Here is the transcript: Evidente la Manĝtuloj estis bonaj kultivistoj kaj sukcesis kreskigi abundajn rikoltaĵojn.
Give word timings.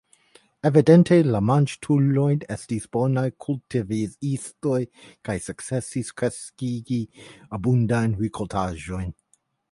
Evidente 0.67 1.17
la 1.33 1.39
Manĝtuloj 1.47 2.29
estis 2.55 2.87
bonaj 2.95 3.25
kultivistoj 3.45 4.79
kaj 5.29 5.35
sukcesis 5.49 6.09
kreskigi 6.23 6.97
abundajn 7.59 8.17
rikoltaĵojn. 8.23 9.13